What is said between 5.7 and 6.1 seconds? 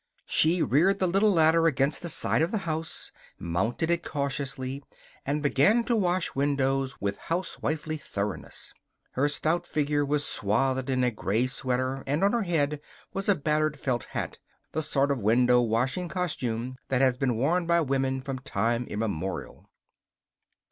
to